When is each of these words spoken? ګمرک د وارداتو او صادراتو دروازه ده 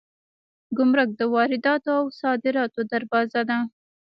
ګمرک 0.77 1.09
د 1.19 1.21
وارداتو 1.33 1.91
او 1.99 2.05
صادراتو 2.21 2.79
دروازه 2.91 3.41
ده 3.49 3.57